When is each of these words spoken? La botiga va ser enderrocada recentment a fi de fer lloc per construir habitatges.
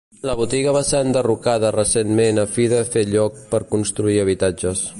La 0.27 0.33
botiga 0.37 0.71
va 0.77 0.81
ser 0.87 1.01
enderrocada 1.07 1.69
recentment 1.75 2.41
a 2.45 2.47
fi 2.55 2.65
de 2.73 2.79
fer 2.95 3.05
lloc 3.11 3.37
per 3.53 3.61
construir 3.75 4.19
habitatges. 4.25 4.83